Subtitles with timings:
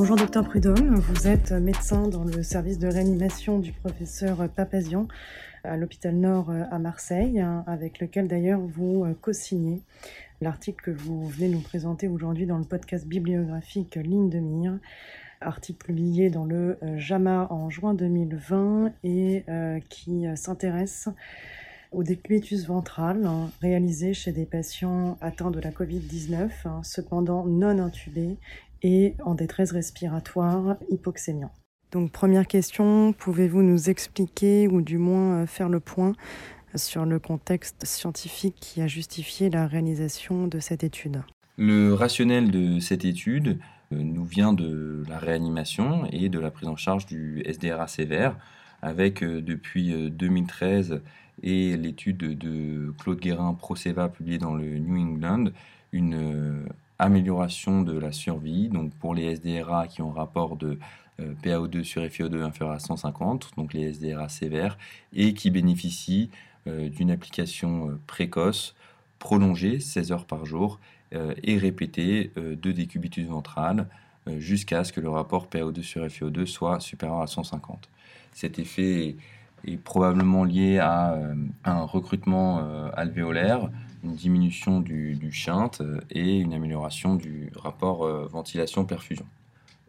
[0.00, 5.06] Bonjour docteur Prudhomme, vous êtes médecin dans le service de réanimation du professeur Papazian
[5.62, 9.82] à l'hôpital Nord à Marseille, avec lequel d'ailleurs vous co-signez
[10.40, 14.78] l'article que vous venez nous présenter aujourd'hui dans le podcast bibliographique Ligne de mire,
[15.42, 21.10] article publié dans le JAMA en juin 2020 et euh, qui s'intéresse
[21.92, 27.78] au décubitus ventral hein, réalisé chez des patients atteints de la Covid-19, hein, cependant non
[27.80, 28.38] intubés
[28.82, 31.50] et en détresse respiratoire hypoxémiant.
[31.92, 36.12] Donc première question, pouvez-vous nous expliquer ou du moins euh, faire le point
[36.76, 41.22] sur le contexte scientifique qui a justifié la réalisation de cette étude?
[41.56, 43.58] Le rationnel de cette étude
[43.92, 48.36] euh, nous vient de la réanimation et de la prise en charge du SDRA sévère
[48.82, 51.00] avec euh, depuis 2013
[51.42, 55.46] et l'étude de Claude Guérin Proceva publiée dans le New England
[55.92, 56.66] une
[57.00, 60.78] amélioration de la survie, donc pour les SDRA qui ont rapport de
[61.20, 64.78] euh, PaO2 sur FiO2 inférieur à 150, donc les SDRA sévères,
[65.14, 66.30] et qui bénéficient
[66.66, 68.74] euh, d'une application euh, précoce,
[69.18, 70.78] prolongée, 16 heures par jour,
[71.42, 73.88] et répétée de décubitus ventral
[74.38, 77.88] jusqu'à ce que le rapport PaO2 sur FiO2 soit supérieur à 150.
[78.32, 79.16] Cet effet
[79.66, 81.18] est probablement lié à
[81.64, 83.70] un recrutement alvéolaire,
[84.04, 89.26] une diminution du, du shunt euh, et une amélioration du rapport euh, ventilation-perfusion.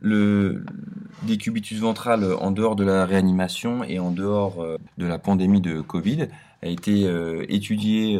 [0.00, 0.64] Le
[1.22, 5.80] décubitus ventral en dehors de la réanimation et en dehors euh, de la pandémie de
[5.80, 6.28] Covid
[6.62, 7.06] a été
[7.50, 8.18] étudié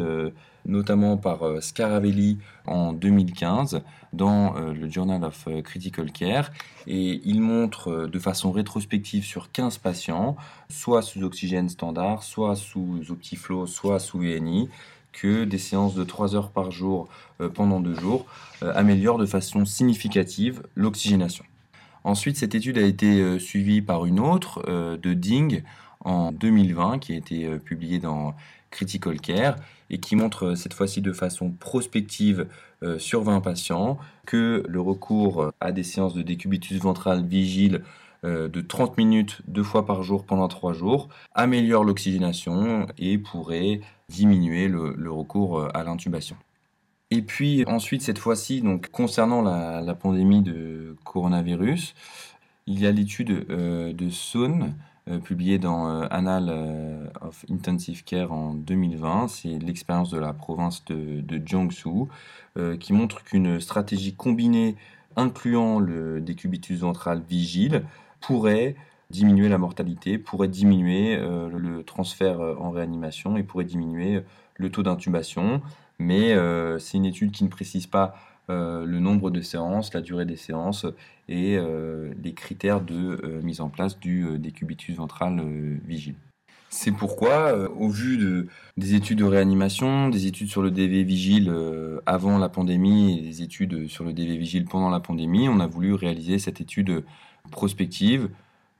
[0.65, 3.81] notamment par Scaravelli en 2015
[4.13, 6.51] dans le Journal of Critical Care
[6.85, 10.37] et il montre de façon rétrospective sur 15 patients,
[10.69, 14.69] soit sous oxygène standard, soit sous Optiflow, soit sous VNI,
[15.17, 17.09] que des séances de 3 heures par jour
[17.41, 18.25] euh, pendant deux jours
[18.63, 21.43] euh, améliorent de façon significative l'oxygénation.
[22.03, 25.63] Ensuite, cette étude a été euh, suivie par une autre de Ding
[26.01, 28.35] en 2020 qui a été publiée dans
[28.69, 29.55] Critical Care
[29.89, 32.47] et qui montre cette fois-ci de façon prospective
[32.97, 37.81] sur 20 patients que le recours à des séances de décubitus ventral vigile
[38.23, 44.67] de 30 minutes deux fois par jour pendant 3 jours améliore l'oxygénation et pourrait diminuer
[44.67, 46.37] le, recours euh, à l'intubation.
[47.11, 51.95] Et puis ensuite, cette fois-ci, donc concernant la, pandémie de coronavirus,
[52.65, 54.73] il y a l'étude euh, de Sun,
[55.07, 59.29] euh, publiée dans Annal of Intensive Care en 2020.
[59.29, 62.07] C'est l'expérience de la province de Jiangsu,
[62.79, 64.75] qui montre qu'une stratégie combinée
[65.15, 67.83] incluant le décubitus ventral vigile
[68.19, 68.75] pourrait
[69.09, 74.21] diminuer la mortalité, pourrait diminuer euh, le transfert euh, en réanimation et pourrait diminuer euh,
[74.55, 75.61] le taux d'intubation.
[75.99, 76.35] Mais
[76.79, 78.13] c'est une étude qui ne précise pas
[78.49, 80.85] le nombre de séances, la durée des séances
[81.27, 85.41] et les critères de mise en place du décubitus ventral
[85.87, 86.13] vigile.
[86.69, 88.45] C'est pourquoi, au vu de,
[88.77, 91.51] des études de réanimation, des études sur le DV vigile
[92.05, 95.65] avant la pandémie et des études sur le DV vigile pendant la pandémie, on a
[95.65, 97.03] voulu réaliser cette étude
[97.49, 98.29] prospective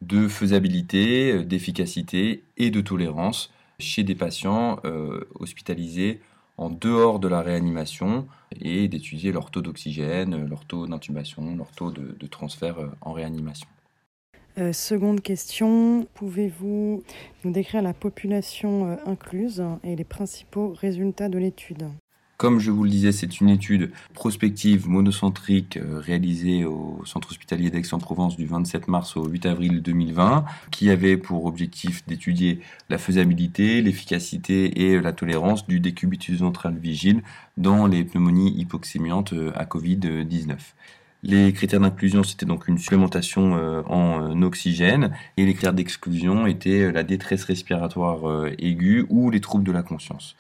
[0.01, 6.19] de faisabilité, euh, d'efficacité et de tolérance chez des patients euh, hospitalisés
[6.57, 8.27] en dehors de la réanimation
[8.59, 13.67] et d'étudier leur taux d'oxygène, leur taux d'intubation, leur taux de, transfert euh, en réanimation.
[14.71, 17.03] seconde question, pouvez-vous
[17.43, 21.89] nous décrire la population incluse et les principaux résultats de l'étude?
[22.37, 27.71] Comme je vous le disais, c'est une étude prospective monocentrique euh, réalisée au centre hospitalier
[27.71, 33.81] d'Aix-en-Provence du 27 mars au 8 avril 2020, qui avait pour objectif d'étudier la faisabilité,
[33.81, 37.23] l'efficacité et la tolérance du décubitus ventral vigile
[37.57, 40.57] dans les pneumonies hypoxémiantes euh, à Covid-19.
[41.23, 46.91] Les critères d'inclusion, c'était donc une supplémentation euh, en oxygène et les critères d'exclusion étaient
[46.91, 50.35] la détresse respiratoire aiguë ou les troubles de la conscience.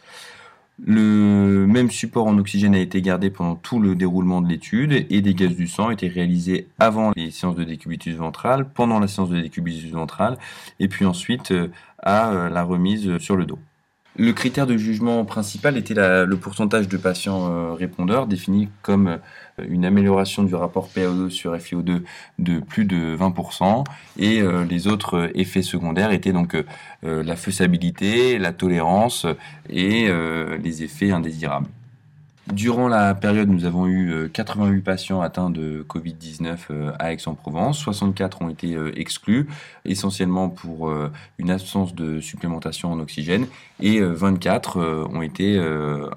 [0.85, 5.21] Le même support en oxygène a été gardé pendant tout le déroulement de l'étude et
[5.21, 9.29] des gaz du sang étaient réalisés avant les séances de décubitus ventral, pendant la séance
[9.29, 10.37] de décubitus ventral
[10.79, 11.69] et puis ensuite euh,
[12.03, 13.57] à euh, la remise sur le dos.
[14.19, 19.65] Le critère de jugement principal était le pourcentage de patients euh, répondeurs défini comme euh,
[19.69, 22.01] une amélioration du rapport PaO2 sur FiO2
[22.39, 23.83] de plus de 20%
[24.17, 26.57] et euh, les autres effets secondaires étaient donc
[27.03, 29.27] la faisabilité, la tolérance
[29.69, 31.67] et les effets indésirables.
[32.53, 37.77] Durant la période, nous avons eu 88 euh, patients atteints de Covid-19 euh, à Aix-en-Provence.
[37.79, 39.47] 64 ont été euh, exclus,
[39.83, 40.91] essentiellement pour
[41.37, 43.47] une absence de supplémentation en oxygène,
[43.81, 45.59] et 24 ont été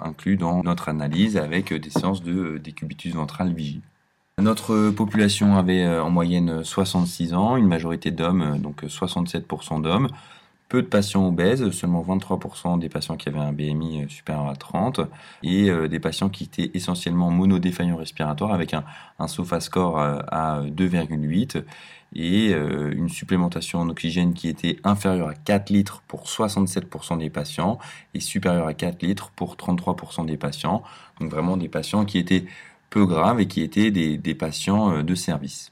[0.01, 3.81] inclus dans notre analyse avec des séances de décubitus ventral vigile.
[4.39, 10.09] Notre population avait en moyenne 66 ans, une majorité d'hommes, donc 67% d'hommes,
[10.71, 15.01] peu de patients obèses, seulement 23% des patients qui avaient un BMI supérieur à 30,
[15.43, 18.85] et des patients qui étaient essentiellement monodéfaillants respiratoires avec un,
[19.19, 21.63] un SOFA score à 2,8
[22.13, 27.29] et euh, une supplémentation en oxygène qui était inférieure à 4 litres pour 67% des
[27.29, 27.79] patients
[28.13, 30.83] et supérieure à 4 litres pour 33% des patients.
[31.19, 32.45] Donc vraiment des patients qui étaient
[32.89, 35.71] peu graves et qui étaient des, patients euh, de service.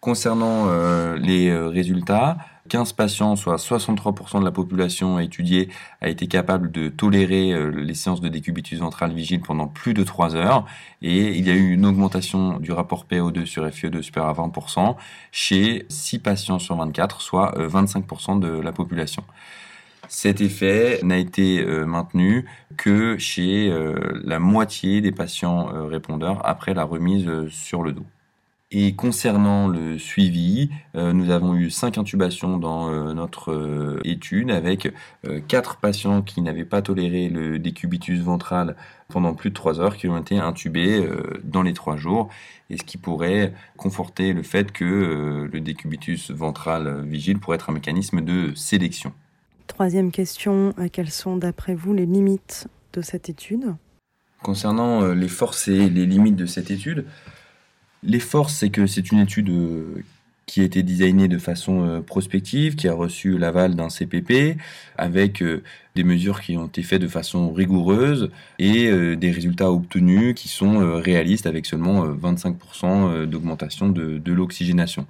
[0.00, 2.38] Concernant euh, les résultats,
[2.68, 5.68] 15 patients, soit 63% de la population étudiée,
[6.00, 10.04] a été capable de tolérer euh, les séances de décubitus ventral vigile pendant plus de
[10.04, 10.66] 3 heures.
[11.02, 14.96] Et il y a eu une augmentation du rapport PO2 sur FiO2 supérieur à 20%
[15.32, 19.24] chez 6 patients sur 24, soit 25% euh, de la population.
[20.08, 23.72] Cet effet n'a été euh, maintenu que chez
[24.24, 28.06] la moitié des patients répondeurs après la remise sur le dos.
[28.70, 34.50] Et concernant le suivi, euh, nous avons eu cinq intubations dans euh, notre euh, étude
[34.50, 34.92] avec
[35.46, 38.76] quatre patients qui n'avaient pas toléré le décubitus ventral
[39.08, 41.06] pendant plus de trois heures qui ont été intubés
[41.44, 42.28] dans les trois jours
[42.68, 47.74] et ce qui pourrait conforter le fait que le décubitus ventral vigile pourrait être un
[47.74, 49.12] mécanisme de sélection.
[49.66, 53.74] Troisième question, quelles sont d'après vous les limites de cette étude?
[54.42, 57.06] Concernant les forces et les limites de cette étude,
[58.02, 60.02] les forces, c'est que c'est une étude euh,
[60.46, 64.56] qui a été designée de façon euh, prospective, qui a reçu l'aval d'un CPP,
[64.96, 65.62] avec euh,
[65.94, 71.00] des mesures qui ont été faites de façon rigoureuse et des résultats obtenus qui sont
[71.00, 75.08] réalistes avec seulement 25% d'augmentation de, l'oxygénation.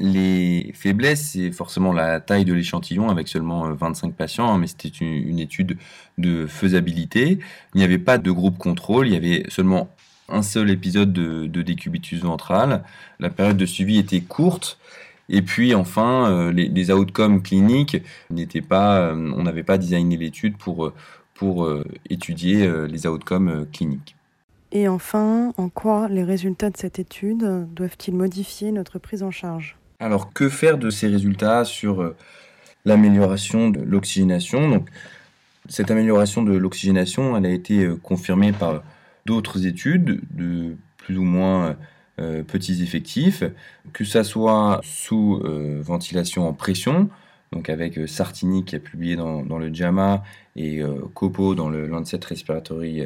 [0.00, 4.88] Les faiblesses, c'est forcément la taille de l'échantillon avec seulement 25 patients, hein, mais c'était
[4.88, 5.78] une, une, étude
[6.18, 7.38] de faisabilité.
[7.74, 9.88] Il n'y avait pas de groupe contrôle, il y avait seulement
[10.28, 12.82] un seul épisode de, décubitus ventral.
[13.20, 14.78] La période de suivi était courte.
[15.28, 17.96] Et puis enfin, euh, les, outcomes cliniques
[18.30, 20.92] n'étaient pas, euh, on n'avait pas designé l'étude pour,
[21.34, 24.14] pour euh, étudier les outcomes cliniques.
[24.72, 29.76] Et enfin, en quoi les résultats de cette étude doivent-ils modifier notre prise en charge?
[30.00, 32.12] Alors, que faire de ces résultats sur
[32.84, 34.68] l'amélioration de l'oxygénation?
[34.68, 34.88] Donc,
[35.68, 38.82] cette amélioration de l'oxygénation, elle a été confirmée par
[39.26, 41.76] d'autres études de plus ou moins
[42.18, 43.44] euh, petits effectifs,
[43.92, 47.10] que ça soit sous euh, ventilation en pression,
[47.52, 50.22] donc avec euh, Sartini qui a publié dans, le JAMA
[50.56, 50.80] et
[51.12, 53.02] Copo dans le Lancet Respiratory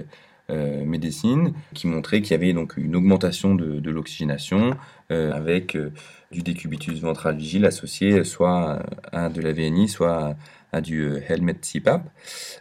[0.48, 4.76] Medicine, qui montrait qu'il y avait donc une augmentation de l'oxygénation
[5.08, 5.76] avec
[6.30, 8.82] du décubitus ventral vigile associé soit
[9.12, 10.36] à de la VNI, soit
[10.72, 12.02] à du euh, helmet CPAP,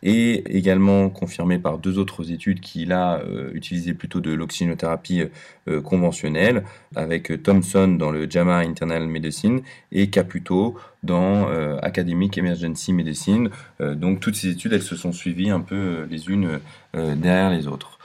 [0.01, 5.23] et également confirmé par deux autres études qui là euh, utilisaient plutôt de l'oxygénothérapie
[5.67, 6.63] euh, conventionnelle,
[6.95, 9.61] avec Thomson dans le JAMA Internal Medicine
[9.91, 11.47] et Caputo dans
[11.81, 13.49] Academic Emergency Medicine.
[13.79, 16.59] donc toutes ces études, elles se sont suivies un peu les unes
[16.93, 17.99] derrière les autres.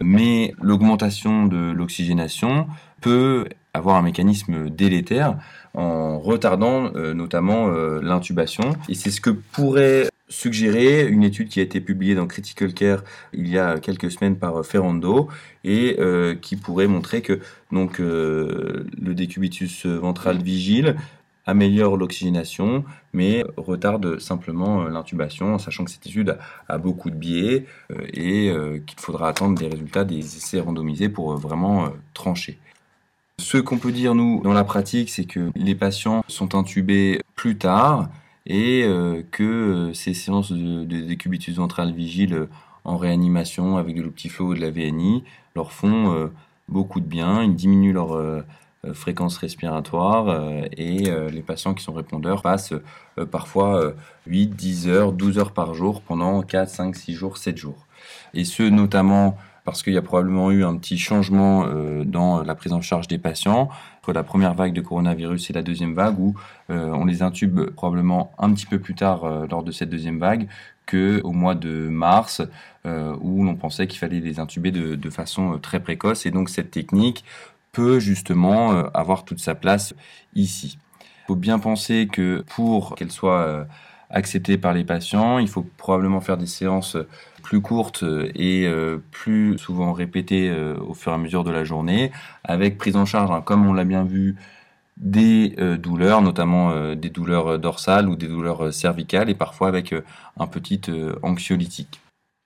[0.00, 2.66] Mais l'augmentation de l'oxygénation
[3.00, 5.36] peut avoir un mécanisme délétère
[5.74, 8.76] en retardant euh, notamment euh, l'intubation.
[8.88, 13.02] Et c'est ce que pourrait suggérer une étude qui a été publiée dans Critical Care
[13.32, 15.28] il y a quelques semaines par Ferrando
[15.64, 17.40] et euh, qui pourrait montrer que
[17.72, 20.96] donc le décubitus ventral vigile
[21.46, 26.36] améliore l'oxygénation, mais retarde simplement l'intubation, en sachant que cette étude
[26.68, 27.64] a, beaucoup de biais
[28.12, 28.52] et
[28.86, 32.58] qu'il faudra attendre des résultats des essais randomisés pour vraiment trancher.
[33.40, 37.56] Ce qu'on peut dire, nous, dans la pratique, c'est que les patients sont intubés plus
[37.56, 38.08] tard
[38.46, 42.48] et euh, que euh, ces séances de, décubitus ventral vigile
[42.84, 45.24] en réanimation avec de l'optiflow ou de la VNI
[45.56, 46.26] leur font euh,
[46.68, 47.42] beaucoup de bien.
[47.42, 48.44] Ils diminuent leur
[48.94, 52.72] fréquence respiratoire et les patients qui sont répondeurs passent
[53.30, 53.92] parfois
[54.26, 57.86] 8, 10 heures, 12 heures par jour pendant 4, 5, 6 jours, 7 jours.
[58.32, 59.36] Et ce, notamment
[59.70, 63.06] parce qu'il y a probablement eu un petit changement euh, dans la prise en charge
[63.06, 63.68] des patients
[64.00, 66.34] entre la première vague de coronavirus et la deuxième vague, où
[66.70, 70.18] euh, on les intube probablement un petit peu plus tard euh, lors de cette deuxième
[70.18, 70.48] vague
[70.90, 72.42] qu'au mois de mars,
[72.84, 76.26] où l'on pensait qu'il fallait les intuber de, de, façon très précoce.
[76.26, 77.24] Et donc cette technique
[77.70, 79.94] peut justement avoir toute sa place
[80.34, 80.78] ici.
[81.00, 83.68] Il faut bien penser que pour qu'elle soit
[84.10, 86.96] acceptée par les patients, il faut probablement faire des séances
[87.42, 91.64] plus courtes et euh, plus souvent répétées euh, au fur et à mesure de la
[91.64, 92.12] journée,
[92.44, 94.36] avec prise en charge, hein, comme on l'a bien vu,
[94.96, 99.94] des euh, douleurs, notamment des douleurs dorsales ou des douleurs cervicales, et parfois avec
[100.38, 100.82] un petit
[101.22, 102.00] anxiolytique.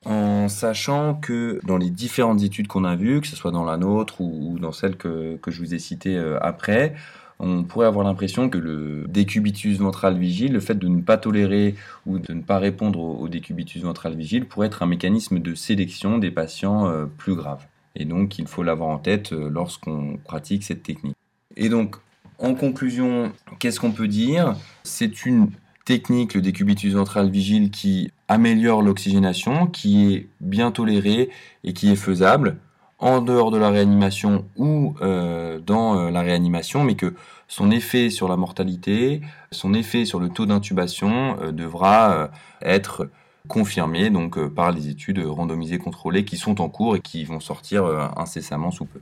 [0.06, 3.76] en sachant que dans les différentes études qu'on a vues, que ce soit dans la
[3.76, 6.94] nôtre ou, dans celle que, je vous ai citée euh, après,
[7.40, 11.74] on pourrait avoir l'impression que le décubitus ventral vigile, le fait de ne pas tolérer
[12.06, 16.18] ou de ne pas répondre au, décubitus ventral vigile, pourrait être un mécanisme de sélection
[16.18, 17.66] des patients euh, plus graves.
[17.96, 21.16] Et donc, il faut l'avoir en tête euh, lorsqu'on pratique cette technique.
[21.56, 21.96] Et donc,
[22.38, 24.56] en conclusion, qu'est-ce qu'on peut dire?
[24.82, 25.50] C'est une
[25.84, 31.30] technique, le décubitus ventral vigile, qui améliore l'oxygénation, qui est bien tolérée
[31.62, 32.56] et qui est faisable
[33.04, 37.14] en dehors de la réanimation ou euh, dans euh, la réanimation, mais que
[37.48, 39.20] son effet sur la mortalité,
[39.52, 42.30] son effet sur le taux d'intubation euh, devra
[42.62, 43.10] être
[43.46, 47.84] confirmé donc par les études randomisées contrôlées qui sont en cours et qui vont sortir
[48.16, 49.00] incessamment sous peu.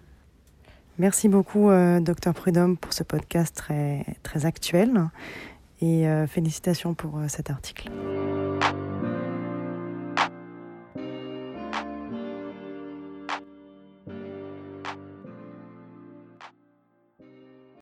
[0.99, 5.09] Merci beaucoup, docteur Prudhomme, pour ce podcast très, très actuel
[5.81, 7.89] et félicitations pour cet article.